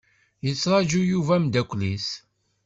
[0.45, 2.07] Yettraju Yuba ameddakel-is.